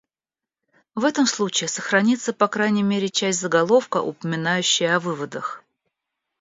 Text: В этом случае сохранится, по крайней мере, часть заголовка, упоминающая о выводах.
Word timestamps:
В 0.95 1.05
этом 1.05 1.27
случае 1.27 1.67
сохранится, 1.67 2.33
по 2.33 2.47
крайней 2.47 2.81
мере, 2.81 3.07
часть 3.07 3.39
заголовка, 3.39 3.97
упоминающая 3.97 4.95
о 4.95 4.99
выводах. 4.99 5.63